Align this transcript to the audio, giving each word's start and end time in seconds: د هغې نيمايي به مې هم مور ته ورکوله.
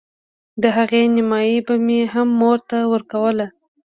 د 0.61 0.63
هغې 0.77 1.01
نيمايي 1.15 1.59
به 1.67 1.75
مې 1.85 2.01
هم 2.13 2.27
مور 2.39 2.57
ته 2.69 2.77
ورکوله. 2.93 3.47